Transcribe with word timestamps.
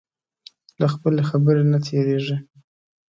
له 0.79 0.87
خپلې 0.93 1.21
خبرې 1.29 1.63
نه 1.71 1.79
تېرېږي. 1.87 2.37